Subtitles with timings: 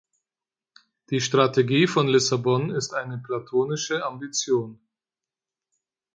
[1.11, 4.79] Die Strategie von Lissabon ist eine platonische Ambition.